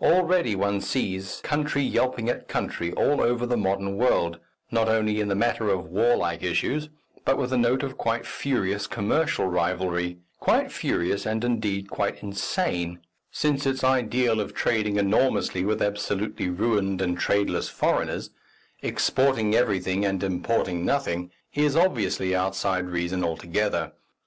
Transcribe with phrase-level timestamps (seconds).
[0.00, 4.38] Already one sees country yelping at country all over the modern world,
[4.70, 6.88] not only in the matter of warlike issues,
[7.26, 13.00] but with a note of quite furious commercial rivalry quite furious and, indeed, quite insane,
[13.30, 18.30] since its ideal of trading enormously with absolutely ruined and tradeless foreigners,
[18.80, 23.92] exporting everything and importing nothing, is obviously outside reason altogether.